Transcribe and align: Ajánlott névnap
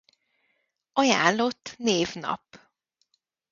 Ajánlott 0.93 1.75
névnap 1.77 2.59